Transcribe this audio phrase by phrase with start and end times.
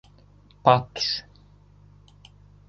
[0.63, 1.23] Patos